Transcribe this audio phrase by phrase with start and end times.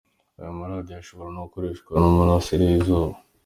[0.39, 3.15] Aya maradiyo ashobora no gukoreshwa n'umurasire w'izuba.